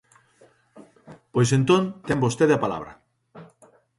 Pois, 1.33 1.49
entón, 1.57 1.83
ten 2.07 2.23
vostede 2.25 2.53
a 2.55 2.63
palabra. 2.65 2.91